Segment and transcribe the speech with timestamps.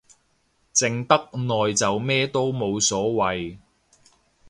[0.73, 3.59] 靜得耐就咩都冇所謂